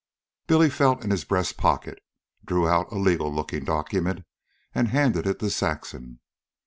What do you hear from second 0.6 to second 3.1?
felt in his breast pocket, drew out a